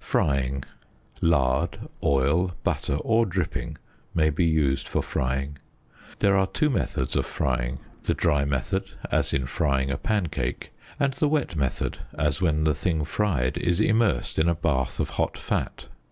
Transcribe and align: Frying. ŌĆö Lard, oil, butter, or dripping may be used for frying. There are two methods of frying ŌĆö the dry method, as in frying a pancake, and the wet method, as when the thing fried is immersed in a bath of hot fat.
Frying. 0.00 0.62
ŌĆö 1.18 1.28
Lard, 1.28 1.78
oil, 2.02 2.52
butter, 2.64 2.96
or 2.96 3.24
dripping 3.24 3.78
may 4.12 4.28
be 4.28 4.44
used 4.44 4.88
for 4.88 5.04
frying. 5.04 5.56
There 6.18 6.36
are 6.36 6.48
two 6.48 6.68
methods 6.68 7.14
of 7.14 7.26
frying 7.26 7.76
ŌĆö 7.76 8.02
the 8.02 8.14
dry 8.14 8.44
method, 8.44 8.90
as 9.12 9.32
in 9.32 9.46
frying 9.46 9.92
a 9.92 9.96
pancake, 9.98 10.72
and 10.98 11.12
the 11.12 11.28
wet 11.28 11.54
method, 11.54 11.98
as 12.14 12.42
when 12.42 12.64
the 12.64 12.74
thing 12.74 13.04
fried 13.04 13.56
is 13.56 13.78
immersed 13.80 14.36
in 14.36 14.48
a 14.48 14.56
bath 14.56 14.98
of 14.98 15.10
hot 15.10 15.38
fat. 15.38 15.86